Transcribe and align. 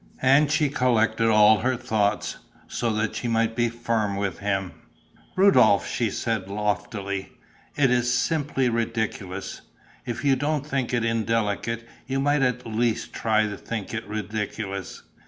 And 0.23 0.51
she 0.51 0.69
collected 0.69 1.29
all 1.29 1.59
her 1.59 1.77
thoughts, 1.77 2.37
so 2.67 2.91
that 2.93 3.15
she 3.15 3.27
might 3.27 3.55
be 3.55 3.69
firm 3.69 4.15
with 4.15 4.39
him: 4.39 4.71
"Rudolph," 5.35 5.87
she 5.87 6.09
said, 6.09 6.47
loftily, 6.49 7.33
"it 7.75 7.91
is 7.91 8.11
simply 8.11 8.67
ridiculous. 8.67 9.61
If 10.07 10.25
you 10.25 10.35
don't 10.35 10.65
think 10.65 10.91
it 10.91 11.05
indelicate, 11.05 11.85
you 12.07 12.19
might 12.19 12.41
at 12.41 12.65
least 12.65 13.13
try 13.13 13.43
to 13.45 13.55
think 13.55 13.93
it 13.93 14.07
ridiculous. 14.07 15.03